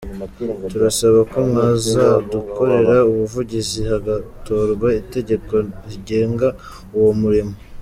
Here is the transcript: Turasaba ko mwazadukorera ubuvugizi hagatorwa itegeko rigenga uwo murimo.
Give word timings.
Turasaba 0.69 1.19
ko 1.31 1.37
mwazadukorera 1.47 2.95
ubuvugizi 3.09 3.79
hagatorwa 3.89 4.87
itegeko 5.01 5.53
rigenga 5.89 6.47
uwo 6.97 7.11
murimo. 7.21 7.53